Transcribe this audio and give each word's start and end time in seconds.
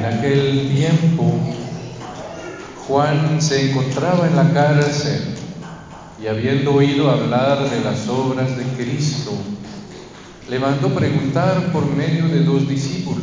En 0.00 0.06
aquel 0.06 0.70
tiempo, 0.74 1.38
Juan 2.88 3.42
se 3.42 3.70
encontraba 3.70 4.26
en 4.26 4.34
la 4.34 4.50
cárcel 4.50 5.34
y 6.22 6.26
habiendo 6.26 6.72
oído 6.72 7.10
hablar 7.10 7.68
de 7.68 7.84
las 7.84 8.08
obras 8.08 8.56
de 8.56 8.64
Cristo, 8.82 9.32
le 10.48 10.58
mandó 10.58 10.88
preguntar 10.94 11.70
por 11.70 11.84
medio 11.84 12.28
de 12.28 12.44
dos 12.44 12.66
discípulos, 12.66 13.22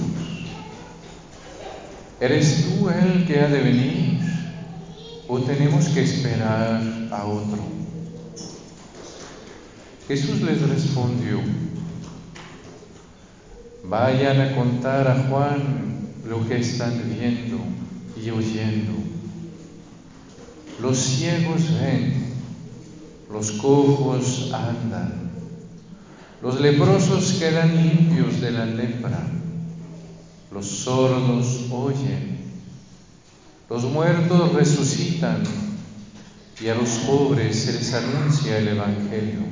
¿eres 2.20 2.68
tú 2.68 2.90
el 2.90 3.26
que 3.26 3.40
ha 3.40 3.48
de 3.48 3.60
venir 3.60 4.20
o 5.28 5.40
tenemos 5.40 5.88
que 5.88 6.04
esperar 6.04 6.80
a 7.10 7.26
otro? 7.26 7.64
Jesús 10.08 10.44
les 10.44 10.62
respondió, 10.62 11.40
vayan 13.84 14.42
a 14.42 14.56
contar 14.56 15.08
a 15.08 15.28
Juan 15.28 15.97
lo 16.28 16.48
que 16.48 16.60
están 16.60 16.94
viendo 17.18 17.58
y 18.22 18.30
oyendo. 18.30 18.94
Los 20.82 20.98
ciegos 20.98 21.80
ven, 21.80 22.34
los 23.32 23.52
cojos 23.54 24.52
andan, 24.54 25.32
los 26.42 26.60
leprosos 26.62 27.34
quedan 27.40 27.76
limpios 27.76 28.42
de 28.42 28.52
la 28.52 28.66
lepra, 28.66 29.26
los 30.52 30.66
sordos 30.68 31.66
oyen, 31.72 32.38
los 33.70 33.84
muertos 33.86 34.54
resucitan 34.54 35.44
y 36.62 36.68
a 36.68 36.76
los 36.76 36.90
pobres 37.00 37.56
se 37.56 37.74
les 37.74 37.94
anuncia 37.94 38.58
el 38.58 38.68
Evangelio. 38.70 39.48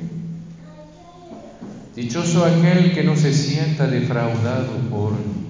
Dichoso 1.94 2.44
aquel 2.44 2.92
que 2.92 3.02
no 3.02 3.16
se 3.16 3.32
sienta 3.32 3.86
defraudado 3.86 4.72
por 4.90 5.12
mí. 5.12 5.46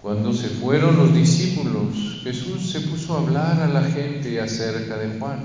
Cuando 0.00 0.27
se 0.38 0.48
fueron 0.48 0.96
los 0.96 1.12
discípulos, 1.12 2.20
Jesús 2.22 2.70
se 2.70 2.80
puso 2.82 3.16
a 3.16 3.20
hablar 3.20 3.60
a 3.60 3.66
la 3.66 3.82
gente 3.82 4.40
acerca 4.40 4.96
de 4.96 5.18
Juan. 5.18 5.40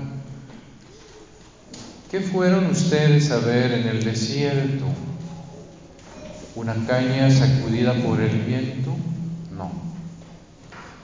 ¿Qué 2.10 2.20
fueron 2.20 2.66
ustedes 2.66 3.32
a 3.32 3.38
ver 3.38 3.72
en 3.72 3.88
el 3.88 4.04
desierto? 4.04 4.84
¿Una 6.54 6.74
caña 6.86 7.28
sacudida 7.28 7.92
por 7.94 8.20
el 8.20 8.38
viento? 8.42 8.94
No. 9.56 9.72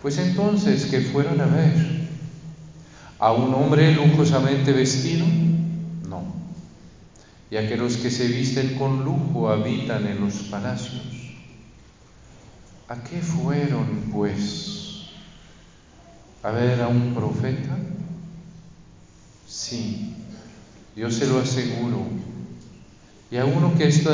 Pues 0.03 0.19
entonces, 0.19 0.87
¿qué 0.87 1.01
fueron 1.01 1.41
a 1.41 1.47
ver? 1.47 2.09
¿A 3.19 3.33
un 3.33 3.53
hombre 3.55 3.93
lujosamente 3.93 4.73
vestido? 4.73 5.27
No. 6.09 6.23
Ya 7.51 7.69
que 7.69 7.77
los 7.77 7.97
que 7.97 8.11
se 8.11 8.29
visten 8.29 8.77
con 8.79 9.05
lujo 9.05 9.51
habitan 9.51 10.07
en 10.07 10.21
los 10.21 10.35
palacios. 10.45 11.10
¿A 12.91 12.97
qué 13.05 13.21
fueron, 13.21 14.11
pues? 14.13 15.05
¿A 16.43 16.51
ver 16.51 16.83
a 16.83 16.89
un 16.89 17.15
profeta? 17.15 17.79
Sí, 19.47 20.17
yo 20.97 21.09
se 21.09 21.29
lo 21.29 21.39
aseguro. 21.39 22.05
Y 23.31 23.37
a 23.37 23.45
uno 23.45 23.79
que 23.79 23.87
es 23.87 24.05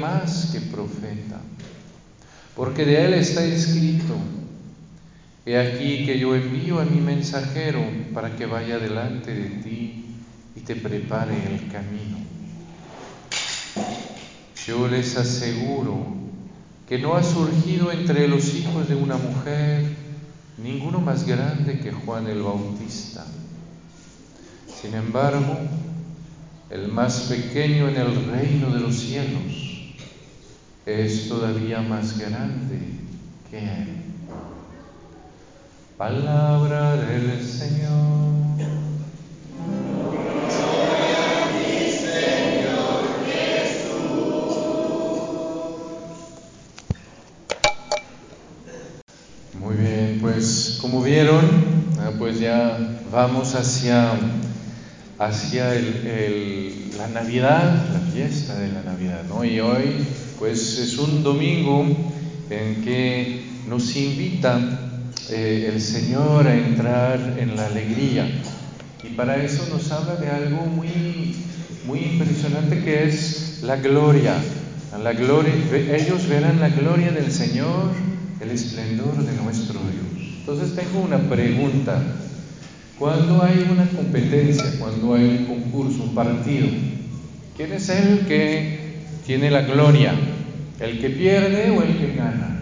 más 0.00 0.48
que 0.50 0.62
profeta. 0.62 1.42
Porque 2.56 2.86
de 2.86 3.04
él 3.04 3.12
está 3.12 3.44
escrito, 3.44 4.14
he 5.44 5.58
aquí 5.58 6.06
que 6.06 6.18
yo 6.18 6.34
envío 6.34 6.80
a 6.80 6.86
mi 6.86 7.02
mensajero 7.02 7.84
para 8.14 8.34
que 8.34 8.46
vaya 8.46 8.78
delante 8.78 9.34
de 9.34 9.50
ti 9.62 10.06
y 10.56 10.60
te 10.60 10.74
prepare 10.74 11.34
el 11.34 11.70
camino. 11.70 12.16
Yo 14.66 14.88
les 14.88 15.18
aseguro 15.18 16.22
que 16.92 16.98
no 16.98 17.14
ha 17.14 17.22
surgido 17.22 17.90
entre 17.90 18.28
los 18.28 18.52
hijos 18.52 18.86
de 18.86 18.94
una 18.94 19.16
mujer 19.16 19.96
ninguno 20.58 21.00
más 21.00 21.26
grande 21.26 21.80
que 21.80 21.90
Juan 21.90 22.26
el 22.26 22.42
Bautista. 22.42 23.24
Sin 24.68 24.92
embargo, 24.92 25.56
el 26.68 26.88
más 26.88 27.30
pequeño 27.30 27.88
en 27.88 27.96
el 27.96 28.26
reino 28.26 28.74
de 28.74 28.80
los 28.80 28.94
cielos 28.94 29.94
es 30.84 31.30
todavía 31.30 31.80
más 31.80 32.18
grande 32.18 32.78
que 33.50 33.58
él. 33.58 33.88
Palabra 35.96 36.96
del 36.96 37.42
Señor. 37.42 38.31
Vamos 53.12 53.54
hacia, 53.54 54.12
hacia 55.18 55.74
la 56.96 57.08
Navidad, 57.08 57.86
la 57.92 58.00
fiesta 58.10 58.58
de 58.58 58.72
la 58.72 58.82
Navidad, 58.82 59.24
¿no? 59.28 59.36
Hoy, 59.40 59.60
pues 60.38 60.78
es 60.78 60.96
un 60.96 61.22
domingo 61.22 61.86
en 62.48 62.82
que 62.82 63.42
nos 63.68 63.94
invita 63.96 64.58
eh, 65.28 65.70
el 65.70 65.80
Señor 65.80 66.46
a 66.46 66.56
entrar 66.56 67.36
en 67.38 67.54
la 67.54 67.66
alegría. 67.66 68.26
Y 69.04 69.08
para 69.08 69.44
eso 69.44 69.66
nos 69.70 69.92
habla 69.92 70.16
de 70.16 70.30
algo 70.30 70.64
muy, 70.64 71.36
muy 71.86 71.98
impresionante 71.98 72.82
que 72.82 73.04
es 73.04 73.60
la 73.62 73.76
gloria. 73.76 74.36
La 75.02 75.12
gloria. 75.12 75.52
Ellos 75.74 76.28
verán 76.28 76.60
la 76.60 76.70
gloria 76.70 77.12
del 77.12 77.30
Señor, 77.30 77.90
el 78.40 78.50
esplendor 78.50 79.16
de 79.22 79.34
nuestro 79.42 79.80
Dios. 79.80 80.28
Entonces 80.40 80.74
tengo 80.74 81.00
una 81.00 81.18
pregunta. 81.18 82.02
Cuando 83.02 83.42
hay 83.42 83.68
una 83.68 83.84
competencia, 83.88 84.78
cuando 84.78 85.14
hay 85.14 85.24
un 85.24 85.46
concurso, 85.46 86.04
un 86.04 86.14
partido, 86.14 86.68
¿quién 87.56 87.72
es 87.72 87.88
el 87.88 88.28
que 88.28 88.78
tiene 89.26 89.50
la 89.50 89.62
gloria? 89.62 90.14
¿El 90.78 91.00
que 91.00 91.10
pierde 91.10 91.70
o 91.70 91.82
el 91.82 91.98
que 91.98 92.14
gana? 92.14 92.60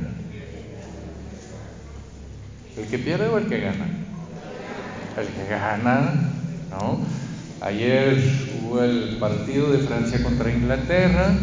¿El 2.75 2.87
que 2.87 2.99
pierde 2.99 3.29
o 3.29 3.37
el 3.37 3.49
que 3.49 3.61
gana? 3.61 3.87
El 5.19 5.27
que 5.27 5.51
gana, 5.51 6.31
¿no? 6.71 7.01
Ayer 7.61 8.19
hubo 8.63 8.83
el 8.83 9.19
partido 9.21 9.71
de 9.71 9.81
Francia 9.81 10.23
contra 10.23 10.51
Inglaterra, 10.51 11.35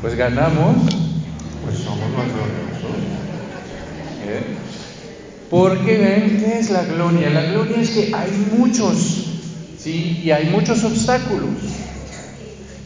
pues 0.00 0.16
ganamos, 0.16 0.74
pues 1.66 1.76
somos 1.80 2.10
los 2.12 2.24
gloriosos. 2.24 2.96
¿Eh? 4.26 4.77
Porque 5.50 5.96
ven 5.96 6.38
qué 6.38 6.58
es 6.58 6.70
la 6.70 6.84
gloria. 6.84 7.30
La 7.30 7.42
gloria 7.42 7.80
es 7.80 7.90
que 7.90 8.14
hay 8.14 8.30
muchos, 8.56 9.24
¿sí? 9.78 10.20
Y 10.22 10.30
hay 10.30 10.50
muchos 10.50 10.84
obstáculos. 10.84 11.48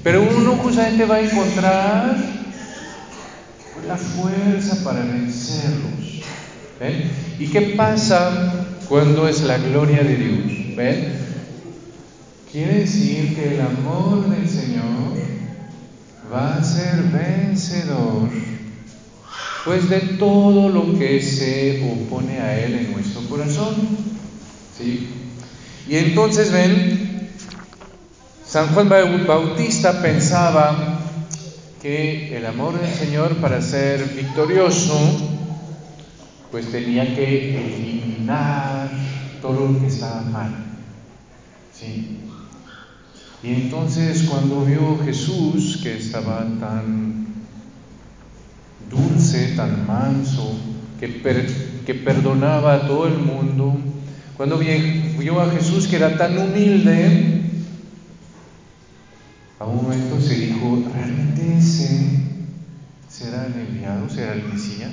Pero 0.02 0.22
uno 0.22 0.56
justamente 0.56 1.04
va 1.04 1.16
a 1.16 1.20
encontrar 1.20 2.16
la 3.86 3.96
fuerza 3.96 4.84
para 4.84 5.00
vencerlos. 5.00 6.22
¿Ven? 6.78 7.10
¿Y 7.38 7.46
qué 7.46 7.74
pasa 7.76 8.66
cuando 8.88 9.28
es 9.28 9.42
la 9.42 9.58
gloria 9.58 10.02
de 10.02 10.16
Dios? 10.16 10.76
¿Ven? 10.76 11.12
Quiere 12.50 12.80
decir 12.80 13.34
que 13.34 13.54
el 13.54 13.60
amor 13.60 14.28
del 14.28 14.48
Señor 14.48 15.16
va 16.32 16.56
a 16.56 16.64
ser 16.64 17.02
vencedor 17.04 18.28
pues 19.64 19.88
de 19.88 20.00
todo 20.18 20.68
lo 20.68 20.98
que 20.98 21.20
se 21.20 21.88
opone 21.92 22.40
a 22.40 22.58
Él 22.58 22.74
en 22.74 22.92
nuestro 22.92 23.22
corazón. 23.28 23.74
¿sí? 24.76 25.08
Y 25.88 25.96
entonces 25.96 26.50
ven, 26.50 27.30
San 28.46 28.68
Juan 28.68 28.88
Bautista 28.88 30.02
pensaba 30.02 31.00
que 31.80 32.36
el 32.36 32.46
amor 32.46 32.80
del 32.80 32.92
Señor 32.92 33.36
para 33.36 33.60
ser 33.60 34.04
victorioso, 34.14 34.98
pues 36.50 36.70
tenía 36.70 37.14
que 37.14 37.56
eliminar 37.58 38.90
todo 39.40 39.72
lo 39.72 39.80
que 39.80 39.86
estaba 39.86 40.22
mal. 40.22 40.54
¿sí? 41.72 42.20
Y 43.42 43.54
entonces 43.54 44.28
cuando 44.28 44.64
vio 44.64 44.98
Jesús 45.04 45.80
que 45.82 45.96
estaba 45.96 46.46
tan 46.60 47.11
tan 49.56 49.86
manso, 49.86 50.58
que, 50.98 51.94
perdonaba 51.94 52.74
a 52.74 52.86
todo 52.86 53.06
el 53.06 53.18
mundo, 53.18 53.76
cuando 54.36 54.58
vio 54.58 55.40
a 55.40 55.50
Jesús 55.50 55.86
que 55.86 55.96
era 55.96 56.16
tan 56.16 56.38
humilde, 56.38 57.42
a 59.58 59.64
un 59.64 59.76
momento 59.76 60.20
se 60.20 60.34
dijo, 60.34 60.82
¿realmente 60.94 61.58
ese 61.58 62.20
será 63.08 63.46
el 63.46 63.54
enviado, 63.54 64.08
será 64.08 64.32
el 64.32 64.44
Mesías? 64.44 64.92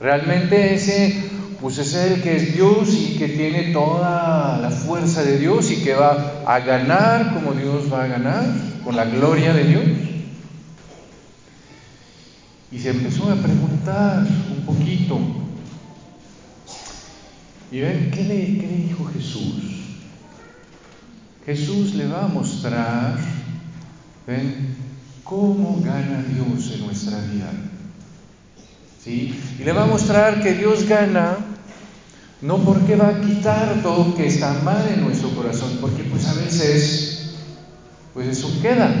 ¿Realmente 0.00 0.74
ese, 0.74 1.24
pues 1.60 1.78
es 1.78 1.94
el 1.94 2.22
que 2.22 2.36
es 2.36 2.54
Dios 2.54 2.92
y 2.92 3.16
que 3.16 3.28
tiene 3.28 3.72
toda 3.72 4.58
la 4.58 4.70
fuerza 4.70 5.22
de 5.22 5.38
Dios 5.38 5.70
y 5.70 5.82
que 5.82 5.94
va 5.94 6.42
a 6.46 6.60
ganar 6.60 7.34
como 7.34 7.52
Dios 7.52 7.92
va 7.92 8.04
a 8.04 8.08
ganar, 8.08 8.44
con 8.84 8.96
la 8.96 9.04
gloria 9.04 9.52
de 9.52 9.64
Dios? 9.64 10.13
Y 12.74 12.78
se 12.80 12.90
empezó 12.90 13.30
a 13.30 13.36
preguntar 13.36 14.26
un 14.50 14.64
poquito. 14.66 15.16
Y 17.70 17.80
ven, 17.80 18.10
¿qué 18.12 18.24
le, 18.24 18.58
qué 18.58 18.66
le 18.66 18.76
dijo 18.88 19.04
Jesús? 19.04 19.62
Jesús 21.46 21.94
le 21.94 22.08
va 22.08 22.24
a 22.24 22.28
mostrar, 22.28 23.16
ven, 24.26 24.74
cómo 25.22 25.80
gana 25.84 26.24
Dios 26.24 26.72
en 26.72 26.86
nuestra 26.86 27.18
vida. 27.20 27.52
¿Sí? 29.02 29.40
Y 29.60 29.62
le 29.62 29.72
va 29.72 29.84
a 29.84 29.86
mostrar 29.86 30.42
que 30.42 30.54
Dios 30.54 30.88
gana 30.88 31.36
no 32.42 32.58
porque 32.58 32.96
va 32.96 33.08
a 33.08 33.20
quitar 33.20 33.82
todo 33.82 34.16
que 34.16 34.26
está 34.26 34.52
mal 34.64 34.84
en 34.92 35.02
nuestro 35.02 35.30
corazón, 35.30 35.78
porque 35.80 36.02
pues 36.02 36.26
a 36.26 36.34
veces, 36.34 37.36
pues 38.12 38.26
eso 38.26 38.50
queda, 38.60 38.92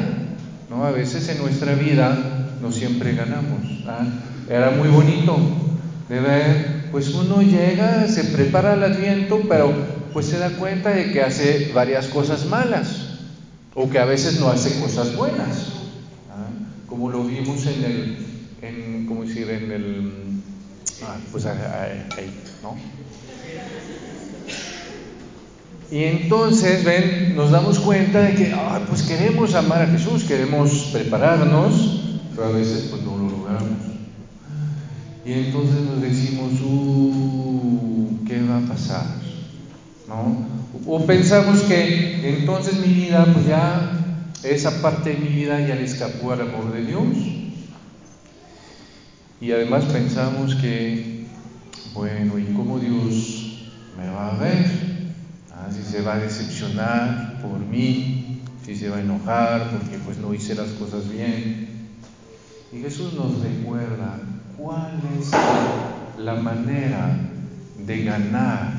¿no? 0.70 0.84
A 0.84 0.92
veces 0.92 1.28
en 1.28 1.38
nuestra 1.38 1.74
vida 1.74 2.33
no 2.64 2.72
siempre 2.72 3.14
ganamos. 3.14 3.60
¿ah? 3.86 4.06
Era 4.48 4.70
muy 4.70 4.88
bonito 4.88 5.36
de 6.08 6.20
ver, 6.20 6.90
pues 6.90 7.14
uno 7.14 7.42
llega, 7.42 8.08
se 8.08 8.24
prepara 8.24 8.74
el 8.74 8.82
adviento, 8.82 9.40
pero 9.48 9.72
pues 10.12 10.26
se 10.26 10.38
da 10.38 10.50
cuenta 10.50 10.90
de 10.90 11.12
que 11.12 11.22
hace 11.22 11.70
varias 11.72 12.08
cosas 12.08 12.46
malas, 12.46 13.18
o 13.74 13.88
que 13.88 13.98
a 13.98 14.04
veces 14.04 14.40
no 14.40 14.48
hace 14.48 14.80
cosas 14.80 15.14
buenas 15.14 15.74
como 16.94 17.10
lo 17.10 17.24
vimos 17.24 17.66
en 17.66 17.84
el, 17.84 18.16
en, 18.62 19.06
¿cómo 19.06 19.24
decir? 19.24 19.50
En 19.50 19.72
el, 19.72 20.12
ah, 21.02 21.16
pues 21.32 21.44
ahí, 21.44 22.30
¿no? 22.62 22.76
Y 25.90 26.04
entonces, 26.04 26.84
ven, 26.84 27.34
nos 27.34 27.50
damos 27.50 27.80
cuenta 27.80 28.20
de 28.20 28.36
que, 28.36 28.52
ah, 28.54 28.80
pues 28.88 29.02
queremos 29.02 29.56
amar 29.56 29.82
a 29.82 29.86
Jesús, 29.88 30.22
queremos 30.22 30.90
prepararnos, 30.92 32.03
pero 32.34 32.48
a 32.48 32.52
veces 32.52 32.88
pues 32.90 33.02
no 33.02 33.16
lo 33.16 33.30
logramos. 33.30 33.78
Y 35.24 35.32
entonces 35.32 35.80
nos 35.80 36.00
decimos, 36.02 36.52
uh, 36.62 38.18
¿qué 38.26 38.42
va 38.42 38.58
a 38.58 38.68
pasar? 38.68 39.06
O 40.86 41.06
pensamos 41.06 41.62
que 41.62 42.36
entonces 42.38 42.78
mi 42.78 42.92
vida 42.92 43.26
pues 43.32 43.46
ya 43.46 43.90
esa 44.42 44.82
parte 44.82 45.10
de 45.10 45.16
mi 45.16 45.28
vida 45.28 45.60
ya 45.60 45.74
le 45.74 45.84
escapó 45.84 46.32
al 46.32 46.42
amor 46.42 46.72
de 46.72 46.84
Dios. 46.84 47.04
Y 49.40 49.52
además 49.52 49.84
pensamos 49.84 50.54
que, 50.56 51.26
bueno, 51.94 52.38
¿y 52.38 52.44
cómo 52.54 52.78
Dios 52.78 53.70
me 53.98 54.08
va 54.08 54.34
a 54.34 54.38
ver? 54.38 54.66
Ah, 55.52 55.68
si 55.70 55.82
se 55.82 56.02
va 56.02 56.14
a 56.14 56.18
decepcionar 56.18 57.40
por 57.42 57.58
mí, 57.58 58.42
si 58.64 58.76
se 58.76 58.90
va 58.90 58.98
a 58.98 59.00
enojar 59.00 59.70
porque 59.70 59.98
pues 59.98 60.18
no 60.18 60.34
hice 60.34 60.54
las 60.54 60.68
cosas 60.70 61.08
bien. 61.10 61.73
Y 62.72 62.80
Jesús 62.80 63.14
nos 63.14 63.40
recuerda 63.40 64.18
cuál 64.56 65.00
es 65.18 65.30
la 66.18 66.34
manera 66.34 67.16
de 67.86 68.04
ganar 68.04 68.74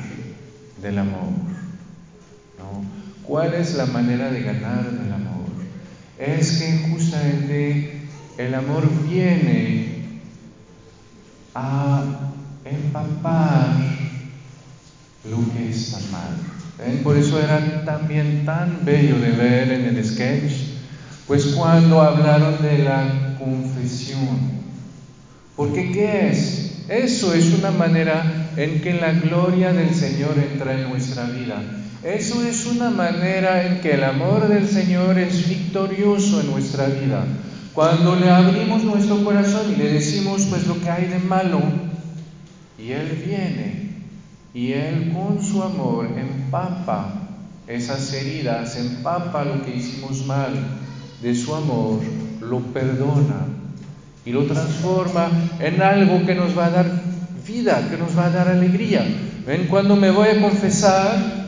del 0.82 0.98
amor. 0.98 1.32
¿Cuál 3.22 3.54
es 3.54 3.74
la 3.74 3.86
manera 3.86 4.30
de 4.30 4.42
ganar 4.42 4.84
del 4.84 5.12
amor? 5.12 5.36
es 6.18 6.52
que 6.52 6.88
justamente 6.90 8.08
el 8.38 8.54
amor 8.54 8.88
viene 9.08 10.20
a 11.54 12.02
empapar 12.64 13.76
lo 15.24 15.38
que 15.52 15.70
está 15.70 15.98
mal. 16.10 17.02
Por 17.02 17.16
eso 17.16 17.40
era 17.40 17.84
también 17.84 18.44
tan 18.44 18.84
bello 18.84 19.18
de 19.18 19.30
ver 19.30 19.72
en 19.72 19.96
el 19.96 20.04
sketch, 20.04 20.52
pues 21.26 21.46
cuando 21.46 22.00
hablaron 22.00 22.62
de 22.62 22.78
la 22.78 23.25
confesión. 23.46 24.38
Porque 25.56 25.92
¿qué 25.92 26.30
es? 26.30 26.82
Eso 26.88 27.32
es 27.34 27.54
una 27.54 27.70
manera 27.70 28.50
en 28.56 28.80
que 28.80 28.92
la 28.94 29.12
gloria 29.12 29.72
del 29.72 29.94
Señor 29.94 30.36
entra 30.38 30.74
en 30.74 30.88
nuestra 30.88 31.24
vida. 31.24 31.62
Eso 32.04 32.42
es 32.46 32.66
una 32.66 32.90
manera 32.90 33.66
en 33.66 33.80
que 33.80 33.94
el 33.94 34.04
amor 34.04 34.48
del 34.48 34.68
Señor 34.68 35.18
es 35.18 35.48
victorioso 35.48 36.40
en 36.40 36.50
nuestra 36.50 36.86
vida. 36.86 37.24
Cuando 37.72 38.16
le 38.16 38.30
abrimos 38.30 38.84
nuestro 38.84 39.24
corazón 39.24 39.72
y 39.72 39.76
le 39.76 39.92
decimos 39.92 40.46
pues 40.48 40.66
lo 40.66 40.80
que 40.80 40.90
hay 40.90 41.06
de 41.06 41.18
malo, 41.18 41.60
y 42.78 42.92
Él 42.92 43.22
viene 43.26 43.86
y 44.54 44.72
Él 44.72 45.12
con 45.12 45.42
su 45.42 45.62
amor 45.62 46.08
empapa 46.16 47.28
esas 47.66 48.12
heridas, 48.12 48.76
empapa 48.76 49.44
lo 49.44 49.64
que 49.64 49.76
hicimos 49.76 50.24
mal 50.24 50.54
de 51.20 51.34
su 51.34 51.54
amor, 51.54 52.00
lo 52.40 52.60
perdona 52.60 53.46
y 54.24 54.32
lo 54.32 54.44
transforma 54.44 55.30
en 55.60 55.80
algo 55.82 56.24
que 56.26 56.34
nos 56.34 56.56
va 56.56 56.66
a 56.66 56.70
dar 56.70 57.02
vida, 57.46 57.88
que 57.90 57.96
nos 57.96 58.16
va 58.16 58.26
a 58.26 58.30
dar 58.30 58.48
alegría. 58.48 59.06
¿Ven? 59.46 59.66
Cuando 59.68 59.94
me 59.94 60.10
voy 60.10 60.28
a 60.28 60.40
confesar, 60.40 61.46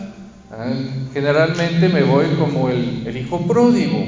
Ah, 0.50 0.73
generalmente 1.12 1.90
me 1.90 2.02
voy 2.02 2.25
como 2.38 2.70
el, 2.70 3.14
hijo 3.14 3.46
pródigo. 3.46 4.02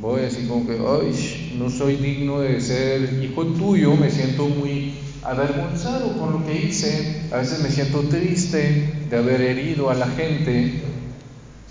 Voy 0.00 0.22
así 0.22 0.46
como 0.46 0.64
que, 0.64 0.74
ay, 0.74 1.56
no 1.58 1.68
soy 1.68 1.96
digno 1.96 2.40
de 2.40 2.60
ser 2.60 3.20
hijo 3.24 3.44
tuyo, 3.44 3.96
me 3.96 4.08
siento 4.08 4.48
muy 4.48 4.94
avergonzado 5.24 6.12
por 6.12 6.30
lo 6.30 6.46
que 6.46 6.54
hice, 6.54 7.22
a 7.32 7.38
veces 7.38 7.60
me 7.60 7.70
siento 7.70 8.02
triste 8.02 8.88
de 9.10 9.16
haber 9.16 9.40
herido 9.40 9.90
a 9.90 9.94
la 9.94 10.06
gente. 10.06 10.80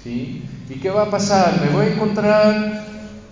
¿sí? 0.03 0.43
¿Y 0.69 0.73
qué 0.81 0.89
va 0.89 1.03
a 1.03 1.09
pasar? 1.09 1.61
Me 1.65 1.69
voy 1.71 1.85
a 1.85 1.93
encontrar 1.93 2.85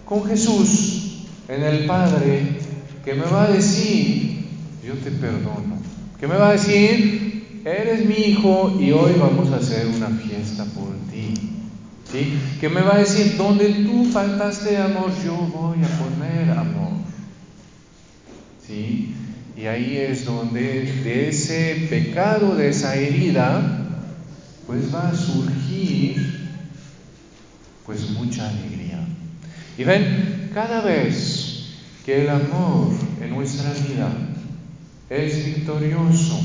con 0.06 0.26
Jesús 0.26 1.26
en 1.48 1.64
el 1.64 1.86
Padre 1.86 2.60
que 3.04 3.14
me 3.14 3.24
va 3.24 3.46
a 3.46 3.52
decir, 3.52 4.46
yo 4.86 4.94
te 4.96 5.12
perdono. 5.12 5.78
¿Qué 6.20 6.28
me 6.28 6.36
va 6.36 6.50
a 6.50 6.54
decir? 6.54 7.26
eres 7.66 8.06
mi 8.06 8.14
hijo 8.14 8.78
y 8.80 8.92
hoy 8.92 9.14
vamos 9.20 9.52
a 9.52 9.58
hacer 9.58 9.88
una 9.88 10.10
fiesta 10.10 10.66
por 10.66 10.94
ti. 11.12 11.34
¿Sí? 12.12 12.38
¿Qué 12.62 12.70
me 12.70 12.82
va 12.82 12.96
a 12.96 13.00
decir? 13.00 13.36
Donde 13.38 13.68
tú 13.86 14.06
faltaste 14.06 14.78
amor, 14.78 15.12
yo 15.26 15.36
voy 15.36 15.80
a 15.84 15.88
poner 15.98 16.52
amor. 16.52 16.94
¿Sí? 18.66 19.16
Y 19.58 19.66
ahí 19.66 19.98
es 19.98 20.26
donde 20.26 20.84
de 21.04 21.30
ese 21.30 21.88
pecado, 21.90 22.56
de 22.56 22.70
esa 22.70 22.96
herida, 22.96 24.04
pues 24.68 24.94
va 24.94 25.10
a 25.10 25.16
surgir 25.16 26.50
pues 27.86 28.12
mucha 28.12 28.48
alegría. 28.48 29.08
Y 29.78 29.84
ven, 29.84 30.52
cada 30.54 30.82
vez 30.82 31.76
que 32.06 32.24
el 32.24 32.30
amor 32.30 32.90
en 33.22 33.30
nuestra 33.32 33.74
vida 33.74 34.10
es 35.10 35.46
victorioso, 35.46 36.40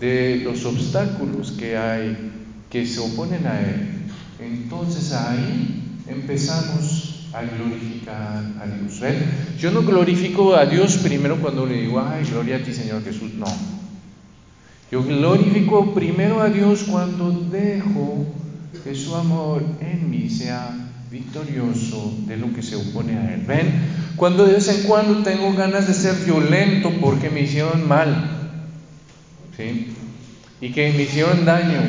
de 0.00 0.40
los 0.44 0.64
obstáculos 0.64 1.52
que 1.52 1.76
hay 1.76 2.16
que 2.70 2.86
se 2.86 3.00
oponen 3.00 3.46
a 3.46 3.60
Él, 3.60 3.88
entonces 4.40 5.12
ahí 5.12 6.00
empezamos 6.06 7.28
a 7.32 7.42
glorificar 7.42 8.44
a 8.60 8.66
Dios. 8.66 9.00
Yo 9.58 9.70
no 9.70 9.82
glorifico 9.82 10.54
a 10.54 10.66
Dios 10.66 10.98
primero 10.98 11.36
cuando 11.40 11.66
le 11.66 11.82
digo, 11.82 12.00
ay, 12.00 12.24
gloria 12.24 12.56
a 12.56 12.62
ti 12.62 12.72
Señor 12.72 13.02
Jesús, 13.04 13.34
no. 13.34 13.46
Yo 14.90 15.02
glorifico 15.02 15.92
primero 15.92 16.40
a 16.40 16.48
Dios 16.48 16.84
cuando 16.84 17.30
dejo 17.30 18.26
que 18.84 18.94
su 18.94 19.14
amor 19.14 19.62
en 19.80 20.10
mí 20.10 20.30
sea 20.30 20.87
victorioso 21.10 22.14
de 22.26 22.36
lo 22.36 22.52
que 22.52 22.62
se 22.62 22.76
opone 22.76 23.16
a 23.16 23.34
Él. 23.34 23.42
¿Ven? 23.46 23.72
Cuando 24.16 24.46
de 24.46 24.54
vez 24.54 24.68
en 24.68 24.82
cuando 24.84 25.22
tengo 25.22 25.52
ganas 25.54 25.86
de 25.86 25.94
ser 25.94 26.14
violento 26.24 26.92
porque 27.00 27.30
me 27.30 27.42
hicieron 27.42 27.86
mal, 27.86 28.38
y 30.60 30.72
que 30.72 30.92
me 30.92 31.02
hicieron 31.02 31.44
daño, 31.44 31.80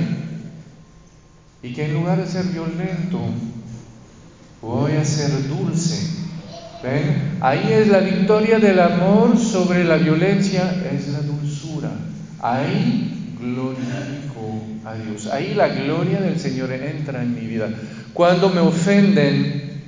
y 1.62 1.74
que 1.74 1.86
en 1.86 1.94
lugar 1.94 2.20
de 2.20 2.28
ser 2.28 2.46
violento, 2.46 3.20
voy 4.62 4.94
a 4.94 5.06
ser 5.06 5.48
dulce. 5.48 6.18
¿Ven? 6.84 7.38
Ahí 7.42 7.72
es 7.72 7.88
la 7.90 8.00
victoria 8.00 8.58
del 8.58 8.80
amor 8.80 9.38
sobre 9.38 9.84
la 9.84 9.98
violencia, 9.98 10.74
es 10.92 11.10
la 11.10 11.20
dulzura. 11.22 11.92
Ahí 12.42 13.36
glorifico 13.40 14.64
a 14.86 14.96
Dios. 14.96 15.28
Ahí 15.28 15.54
la 15.54 15.68
gloria 15.68 16.22
del 16.22 16.40
Señor 16.40 16.72
entra 16.72 17.22
en 17.22 17.36
mi 17.36 17.42
vida. 17.42 17.70
Cuando 18.20 18.50
me 18.50 18.60
ofenden, 18.60 19.82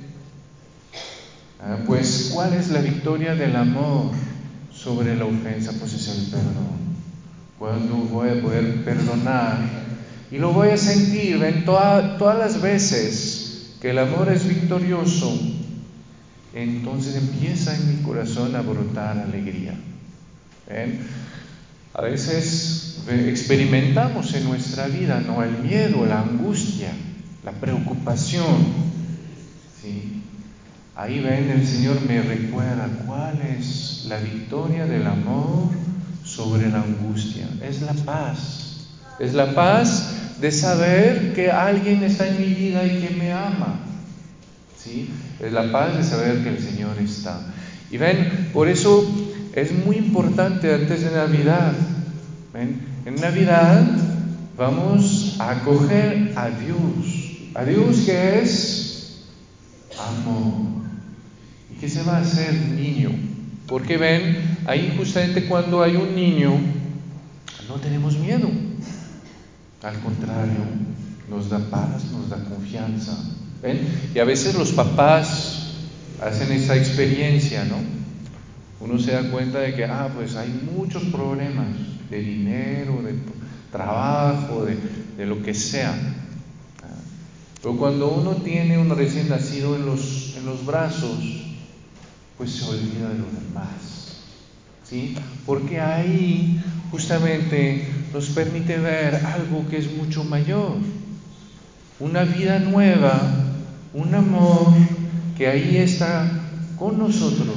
ah, 1.60 1.80
pues 1.84 2.30
¿cuál 2.32 2.54
es 2.54 2.70
la 2.70 2.80
victoria 2.80 3.34
del 3.34 3.54
amor 3.54 4.12
sobre 4.72 5.14
la 5.14 5.26
ofensa? 5.26 5.74
Pues 5.78 5.92
es 5.92 6.08
el 6.08 6.30
perdón 6.30 6.78
cuando 7.58 7.94
voy 7.94 8.30
a 8.30 8.40
poder 8.40 8.86
perdonar 8.86 9.58
y 10.30 10.38
lo 10.38 10.50
voy 10.54 10.70
a 10.70 10.78
sentir 10.78 11.42
en 11.42 11.66
todas 11.66 12.38
las 12.38 12.62
veces 12.62 13.74
que 13.82 13.90
el 13.90 13.98
amor 13.98 14.32
es 14.32 14.48
victorioso, 14.48 15.38
entonces 16.54 17.16
empieza 17.16 17.76
en 17.76 17.98
mi 17.98 18.02
corazón 18.02 18.56
a 18.56 18.62
brotar 18.62 19.18
alegría. 19.18 19.74
A 21.92 22.00
veces 22.00 23.02
experimentamos 23.10 24.32
en 24.32 24.44
nuestra 24.44 24.86
vida 24.86 25.20
¿no? 25.20 25.42
el 25.42 25.58
miedo, 25.58 26.06
la 26.06 26.22
angustia, 26.22 26.92
la 27.44 27.52
preocupación. 27.52 28.56
¿sí? 29.82 30.22
ahí 30.94 31.20
ven, 31.20 31.50
el 31.50 31.66
Señor 31.66 32.00
me 32.06 32.22
recuerda 32.22 32.88
cuál 33.06 33.40
es 33.40 34.04
la 34.08 34.18
victoria 34.18 34.86
del 34.86 35.06
amor 35.06 35.70
sobre 36.24 36.70
la 36.70 36.82
angustia. 36.82 37.48
Es 37.62 37.82
la 37.82 37.94
paz. 37.94 38.88
Es 39.18 39.34
la 39.34 39.54
paz 39.54 40.38
de 40.40 40.50
saber 40.50 41.34
que 41.34 41.50
alguien 41.50 42.02
está 42.02 42.28
en 42.28 42.40
mi 42.40 42.54
vida 42.54 42.84
y 42.84 43.00
que 43.00 43.14
me 43.14 43.32
ama. 43.32 43.80
¿Sí? 44.76 45.10
Es 45.40 45.52
la 45.52 45.70
paz 45.70 45.96
de 45.96 46.04
saber 46.04 46.42
que 46.42 46.50
el 46.50 46.58
Señor 46.58 46.96
está. 46.98 47.40
Y 47.90 47.98
ven, 47.98 48.50
por 48.52 48.68
eso 48.68 49.06
es 49.54 49.72
muy 49.84 49.96
importante 49.96 50.72
antes 50.74 51.02
de 51.02 51.10
Navidad. 51.10 51.72
¿ven? 52.52 52.80
En 53.04 53.16
Navidad 53.16 53.84
vamos 54.56 55.36
a 55.38 55.50
acoger 55.50 56.32
a 56.36 56.48
Dios. 56.48 57.21
A 57.54 57.64
Dios 57.64 58.02
que 58.06 58.40
es 58.40 59.24
amor. 59.98 60.82
Y 61.70 61.78
que 61.78 61.88
se 61.88 62.02
va 62.02 62.18
a 62.18 62.20
hacer 62.20 62.54
niño. 62.54 63.10
Porque 63.66 63.96
ven, 63.98 64.58
ahí 64.66 64.94
justamente 64.96 65.46
cuando 65.46 65.82
hay 65.82 65.96
un 65.96 66.14
niño, 66.14 66.52
no 67.68 67.74
tenemos 67.76 68.18
miedo. 68.18 68.50
Al 69.82 69.98
contrario, 70.00 70.60
nos 71.28 71.50
da 71.50 71.58
paz, 71.58 72.04
nos 72.12 72.30
da 72.30 72.42
confianza. 72.44 73.18
¿Ven? 73.62 73.80
Y 74.14 74.18
a 74.18 74.24
veces 74.24 74.54
los 74.54 74.72
papás 74.72 75.74
hacen 76.20 76.52
esa 76.52 76.76
experiencia, 76.76 77.64
¿no? 77.64 77.76
Uno 78.80 78.98
se 78.98 79.12
da 79.12 79.30
cuenta 79.30 79.60
de 79.60 79.74
que, 79.74 79.84
ah, 79.84 80.10
pues 80.14 80.36
hay 80.36 80.48
muchos 80.74 81.04
problemas 81.04 81.68
de 82.10 82.18
dinero, 82.18 83.00
de 83.02 83.14
trabajo, 83.70 84.64
de, 84.64 84.76
de 85.16 85.26
lo 85.26 85.42
que 85.42 85.54
sea. 85.54 85.94
Pero 87.62 87.76
cuando 87.76 88.10
uno 88.10 88.32
tiene 88.36 88.76
un 88.76 88.90
recién 88.90 89.28
nacido 89.28 89.76
en 89.76 89.86
los, 89.86 90.34
en 90.36 90.46
los 90.46 90.66
brazos, 90.66 91.16
pues 92.36 92.50
se 92.50 92.64
olvida 92.64 93.08
de 93.10 93.18
lo 93.18 93.26
demás. 93.26 94.18
¿Sí? 94.82 95.14
Porque 95.46 95.80
ahí 95.80 96.60
justamente 96.90 97.88
nos 98.12 98.30
permite 98.30 98.78
ver 98.78 99.14
algo 99.26 99.68
que 99.68 99.78
es 99.78 99.96
mucho 99.96 100.24
mayor. 100.24 100.72
Una 102.00 102.24
vida 102.24 102.58
nueva, 102.58 103.20
un 103.94 104.12
amor 104.12 104.74
que 105.38 105.46
ahí 105.46 105.76
está 105.76 106.28
con 106.76 106.98
nosotros 106.98 107.56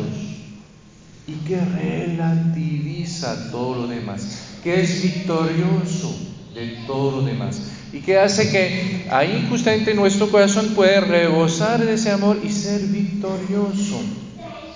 y 1.26 1.34
que 1.48 1.60
relativiza 1.60 3.50
todo 3.50 3.82
lo 3.82 3.88
demás, 3.88 4.60
que 4.64 4.82
es 4.82 5.02
victorioso 5.02 6.16
de 6.54 6.84
todo 6.86 7.22
lo 7.22 7.22
demás 7.24 7.65
y 7.96 8.02
que 8.02 8.20
hace 8.20 8.50
que 8.50 9.08
ahí 9.10 9.48
justamente 9.50 9.94
nuestro 9.94 10.30
corazón 10.30 10.74
puede 10.76 11.00
rebosar 11.00 11.82
de 11.82 11.94
ese 11.94 12.12
amor 12.12 12.38
y 12.44 12.52
ser 12.52 12.82
victorioso 12.82 14.02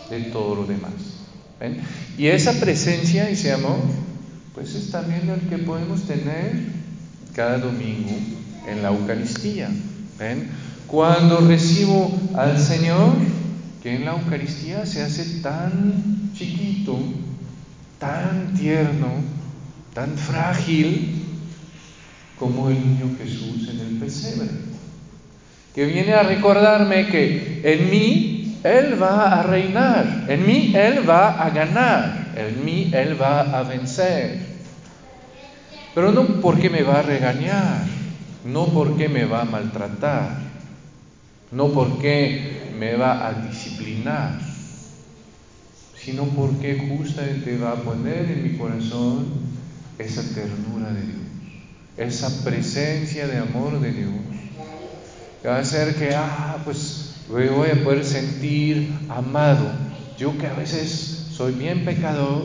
de 0.10 0.22
todo 0.32 0.56
lo 0.56 0.66
demás. 0.66 0.94
Y 2.18 2.28
esa 2.28 2.54
presencia, 2.54 3.30
ese 3.30 3.52
amor, 3.52 3.80
pues 4.56 4.74
es 4.74 4.90
también 4.90 5.30
el 5.30 5.42
que 5.50 5.58
podemos 5.58 6.04
tener 6.04 6.68
cada 7.36 7.58
domingo 7.58 8.16
en 8.66 8.82
la 8.82 8.88
Eucaristía. 8.88 9.70
Cuando 10.88 11.42
recibo 11.42 12.18
al 12.38 12.58
Señor, 12.58 13.16
que 13.84 13.98
en 13.98 14.06
la 14.06 14.14
Eucaristía 14.14 14.86
se 14.86 15.02
hace 15.02 15.42
tan 15.42 16.32
chiquito, 16.34 16.98
tan 18.00 18.54
tierno, 18.54 19.10
tan 19.94 20.18
frágil, 20.18 21.19
como 22.40 22.70
el 22.70 22.80
niño 22.80 23.16
Jesús 23.18 23.70
en 23.70 23.80
el 23.82 23.98
pesebre, 23.98 24.48
que 25.76 25.86
viene 25.86 26.14
a 26.14 26.24
recordarme 26.24 27.08
que 27.08 27.62
en 27.64 27.90
mí 27.90 28.60
Él 28.64 29.02
va 29.02 29.40
a 29.40 29.44
reinar, 29.44 30.26
en 30.30 30.46
mí 30.48 30.74
Él 30.74 31.08
va 31.08 31.44
a 31.44 31.50
ganar, 31.50 32.32
en 32.36 32.64
mí 32.64 32.92
Él 32.94 33.22
va 33.22 33.42
a 33.42 33.64
vencer. 33.64 34.40
Pero 35.94 36.12
no 36.14 36.26
porque 36.40 36.70
me 36.70 36.82
va 36.82 37.00
a 37.00 37.04
regañar, 37.04 37.86
no 38.46 38.68
porque 38.68 39.10
me 39.10 39.26
va 39.26 39.42
a 39.42 39.46
maltratar, 39.46 40.40
no 41.52 41.68
porque 41.74 42.72
me 42.80 42.96
va 42.96 43.28
a 43.28 43.34
disciplinar, 43.34 44.40
sino 45.98 46.24
porque 46.24 46.88
justamente 46.90 47.58
va 47.58 47.72
a 47.72 47.76
poner 47.76 48.32
en 48.32 48.44
mi 48.44 48.58
corazón 48.58 49.28
esa 49.98 50.24
ternura 50.34 50.92
de 50.92 51.02
Dios 51.02 51.29
esa 52.00 52.44
presencia 52.46 53.28
de 53.28 53.38
amor 53.38 53.80
de 53.82 53.92
Dios, 53.92 54.12
que 55.42 55.48
va 55.50 55.58
a 55.58 55.60
hacer 55.60 55.96
que, 55.96 56.16
ah, 56.16 56.58
pues 56.64 57.26
me 57.30 57.50
voy 57.50 57.70
a 57.70 57.84
poder 57.84 58.06
sentir 58.06 58.90
amado. 59.10 59.70
Yo 60.18 60.38
que 60.38 60.48
a 60.48 60.54
veces 60.54 61.28
soy 61.32 61.54
bien 61.54 61.84
pecador, 61.84 62.44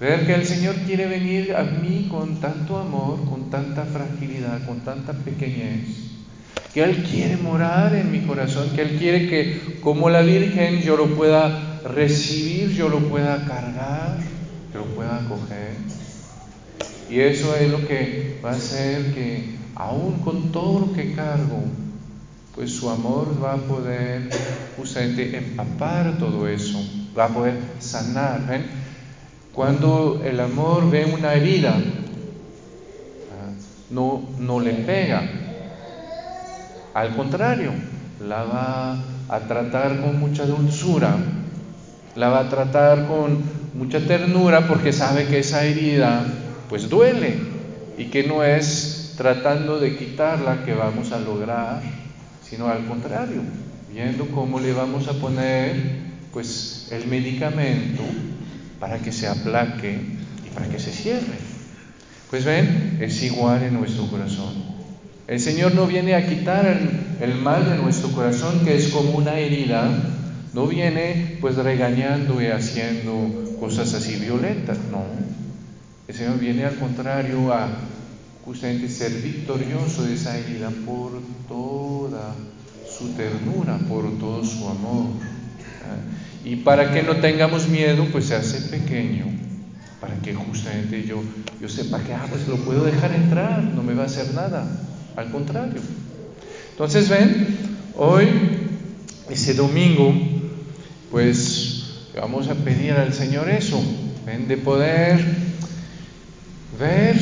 ver 0.00 0.26
que 0.26 0.34
el 0.34 0.46
Señor 0.46 0.74
quiere 0.86 1.06
venir 1.06 1.54
a 1.54 1.64
mí 1.64 2.08
con 2.10 2.40
tanto 2.40 2.78
amor, 2.78 3.24
con 3.28 3.50
tanta 3.50 3.84
fragilidad, 3.84 4.66
con 4.66 4.80
tanta 4.80 5.12
pequeñez, 5.12 5.88
que 6.72 6.82
Él 6.82 7.04
quiere 7.04 7.36
morar 7.36 7.94
en 7.94 8.10
mi 8.10 8.20
corazón, 8.20 8.70
que 8.74 8.82
Él 8.82 8.96
quiere 8.98 9.28
que 9.28 9.80
como 9.82 10.08
la 10.08 10.22
Virgen 10.22 10.80
yo 10.80 10.96
lo 10.96 11.14
pueda 11.14 11.80
recibir, 11.84 12.70
yo 12.70 12.88
lo 12.88 13.00
pueda 13.00 13.44
cargar, 13.46 14.18
yo 14.72 14.80
lo 14.80 14.86
pueda 14.86 15.16
acoger. 15.16 15.95
Y 17.08 17.20
eso 17.20 17.54
es 17.54 17.70
lo 17.70 17.86
que 17.86 18.40
va 18.44 18.50
a 18.50 18.56
hacer 18.56 19.14
que, 19.14 19.56
aún 19.76 20.20
con 20.20 20.50
todo 20.50 20.80
lo 20.80 20.92
que 20.92 21.14
cargo, 21.14 21.62
pues 22.54 22.72
su 22.72 22.90
amor 22.90 23.36
va 23.42 23.54
a 23.54 23.58
poder 23.58 24.28
justamente 24.76 25.36
empapar 25.36 26.18
todo 26.18 26.48
eso, 26.48 26.78
va 27.16 27.26
a 27.26 27.28
poder 27.28 27.58
sanar. 27.78 28.40
Cuando 29.52 30.20
el 30.24 30.40
amor 30.40 30.90
ve 30.90 31.04
una 31.04 31.34
herida, 31.34 31.76
ah, 33.30 33.52
no, 33.90 34.22
no 34.38 34.58
le 34.58 34.72
pega, 34.72 35.22
al 36.92 37.14
contrario, 37.14 37.72
la 38.26 38.42
va 38.44 38.98
a 39.28 39.40
tratar 39.46 40.00
con 40.00 40.18
mucha 40.18 40.46
dulzura, 40.46 41.14
la 42.14 42.28
va 42.30 42.40
a 42.40 42.48
tratar 42.48 43.06
con 43.06 43.38
mucha 43.74 44.00
ternura 44.00 44.66
porque 44.66 44.92
sabe 44.92 45.26
que 45.26 45.40
esa 45.40 45.64
herida 45.64 46.24
pues 46.68 46.88
duele 46.88 47.36
y 47.98 48.06
que 48.06 48.24
no 48.24 48.42
es 48.44 49.14
tratando 49.16 49.78
de 49.78 49.96
quitarla 49.96 50.64
que 50.64 50.74
vamos 50.74 51.12
a 51.12 51.18
lograr, 51.18 51.82
sino 52.48 52.68
al 52.68 52.86
contrario, 52.86 53.42
viendo 53.92 54.26
cómo 54.28 54.60
le 54.60 54.72
vamos 54.72 55.08
a 55.08 55.14
poner 55.14 55.74
pues 56.32 56.88
el 56.90 57.06
medicamento 57.06 58.02
para 58.78 58.98
que 58.98 59.12
se 59.12 59.26
aplaque 59.26 59.98
y 60.46 60.54
para 60.54 60.68
que 60.68 60.78
se 60.78 60.92
cierre. 60.92 61.38
Pues 62.30 62.44
ven, 62.44 62.98
es 63.00 63.22
igual 63.22 63.62
en 63.62 63.74
nuestro 63.74 64.06
corazón. 64.08 64.76
El 65.26 65.40
Señor 65.40 65.74
no 65.74 65.86
viene 65.86 66.14
a 66.14 66.26
quitar 66.26 66.66
el, 66.66 66.90
el, 67.20 67.36
mal 67.36 67.68
de 67.68 67.76
nuestro 67.78 68.10
corazón, 68.10 68.64
que 68.64 68.76
es 68.76 68.88
como 68.88 69.12
una 69.12 69.38
herida, 69.38 69.88
no 70.52 70.66
viene 70.66 71.38
pues 71.40 71.56
regañando 71.56 72.40
y 72.40 72.46
haciendo 72.46 73.56
cosas 73.58 73.94
así 73.94 74.16
violentas, 74.16 74.78
no. 74.90 75.04
El 76.08 76.14
Señor 76.14 76.38
viene 76.38 76.64
al 76.64 76.76
contrario 76.76 77.52
a 77.52 77.68
justamente 78.44 78.88
ser 78.88 79.10
victorioso 79.10 80.04
de 80.04 80.14
esa 80.14 80.38
herida 80.38 80.70
por 80.86 81.20
toda 81.48 82.32
su 82.88 83.08
ternura, 83.14 83.76
por 83.88 84.16
todo 84.18 84.44
su 84.44 84.68
amor. 84.68 85.06
Y 86.44 86.56
para 86.56 86.92
que 86.92 87.02
no 87.02 87.16
tengamos 87.16 87.68
miedo, 87.68 88.06
pues 88.12 88.26
se 88.26 88.36
hace 88.36 88.68
pequeño, 88.68 89.26
para 90.00 90.14
que 90.18 90.32
justamente 90.32 91.02
yo, 91.02 91.24
yo 91.60 91.68
sepa 91.68 92.00
que, 92.00 92.14
ah, 92.14 92.26
pues 92.30 92.46
lo 92.46 92.56
puedo 92.58 92.84
dejar 92.84 93.12
entrar, 93.12 93.64
no 93.64 93.82
me 93.82 93.94
va 93.94 94.04
a 94.04 94.06
hacer 94.06 94.32
nada, 94.32 94.64
al 95.16 95.30
contrario. 95.32 95.80
Entonces, 96.70 97.08
ven, 97.08 97.58
hoy, 97.96 98.28
ese 99.28 99.54
domingo, 99.54 100.14
pues 101.10 102.04
vamos 102.14 102.46
a 102.46 102.54
pedir 102.54 102.92
al 102.92 103.12
Señor 103.12 103.50
eso, 103.50 103.82
ven, 104.24 104.46
de 104.46 104.56
poder 104.56 105.45
ver 106.78 107.16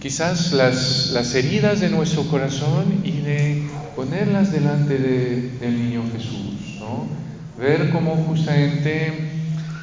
quizás 0.00 0.52
las, 0.52 1.10
las 1.12 1.34
heridas 1.34 1.80
de 1.80 1.88
nuestro 1.88 2.24
corazón 2.24 3.00
y 3.04 3.22
de 3.22 3.62
ponerlas 3.94 4.52
delante 4.52 4.98
de, 4.98 5.50
del 5.60 5.78
niño 5.78 6.04
Jesús, 6.12 6.78
¿no? 6.78 7.08
Ver 7.58 7.90
cómo 7.90 8.16
justamente 8.28 9.12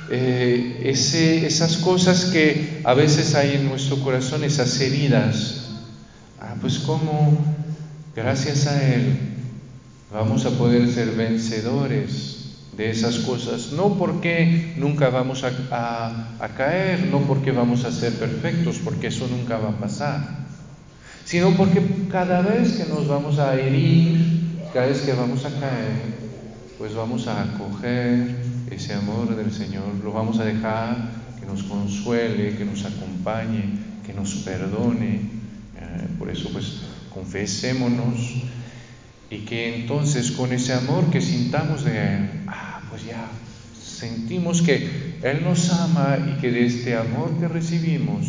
eh, 0.09 0.81
esas 0.83 1.77
cosas 1.77 2.25
que 2.25 2.81
a 2.83 2.93
veces 2.93 3.35
hay 3.35 3.55
en 3.55 3.67
nuestro 3.67 3.99
corazón, 3.99 4.43
esas 4.43 4.79
heridas, 4.79 5.71
ah, 6.39 6.55
pues 6.61 6.79
como 6.79 7.37
gracias 8.15 8.67
a 8.67 8.93
Él 8.93 9.17
vamos 10.11 10.45
a 10.45 10.51
poder 10.51 10.87
ser 10.87 11.11
vencedores 11.11 12.32
de 12.77 12.89
esas 12.89 13.19
cosas, 13.19 13.71
no 13.73 13.97
porque 13.97 14.73
nunca 14.77 15.09
vamos 15.09 15.43
a, 15.43 16.49
caer, 16.57 17.07
no 17.11 17.19
porque 17.19 17.51
vamos 17.51 17.85
a 17.85 17.91
ser 17.91 18.13
perfectos, 18.13 18.79
porque 18.83 19.07
eso 19.07 19.27
nunca 19.27 19.57
va 19.57 19.69
a 19.69 19.77
pasar, 19.77 20.47
sino 21.25 21.51
porque 21.51 21.81
cada 22.11 22.41
vez 22.41 22.73
que 22.73 22.85
nos 22.85 23.07
vamos 23.07 23.37
a 23.39 23.59
herir, 23.59 24.17
cada 24.73 24.87
vez 24.87 25.01
que 25.01 25.13
vamos 25.13 25.45
a 25.45 25.49
caer, 25.49 26.23
pues 26.77 26.95
vamos 26.95 27.27
a 27.27 27.43
acoger 27.43 28.35
ese 28.71 28.93
amor 28.93 29.35
del 29.35 29.51
Señor, 29.51 29.85
lo 30.03 30.11
vamos 30.11 30.39
a 30.39 30.45
dejar 30.45 31.11
que 31.39 31.45
nos 31.45 31.63
consuele, 31.63 32.55
que 32.57 32.65
nos 32.65 32.85
acompañe, 32.85 33.63
que 34.05 34.13
nos 34.13 34.33
perdone. 34.35 35.21
Eh, 35.77 36.07
por 36.17 36.29
eso 36.29 36.49
pues 36.51 36.81
confesémonos 37.13 38.43
y 39.29 39.39
que 39.39 39.75
entonces 39.81 40.31
con 40.31 40.53
ese 40.53 40.73
amor 40.73 41.09
que 41.09 41.21
sintamos 41.21 41.83
de 41.83 41.97
Él, 41.97 42.29
pues 42.93 43.05
ya 43.05 43.27
sentimos 43.83 44.61
que 44.61 45.17
Él 45.23 45.43
nos 45.43 45.73
ama 45.73 46.15
y 46.29 46.39
que 46.39 46.51
de 46.51 46.67
este 46.67 46.95
amor 46.95 47.31
que 47.39 47.47
recibimos, 47.47 48.27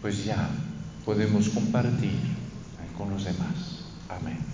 pues 0.00 0.24
ya 0.24 0.48
podemos 1.04 1.50
compartir 1.50 2.18
con 2.96 3.10
los 3.10 3.26
demás. 3.26 3.84
Amén. 4.08 4.49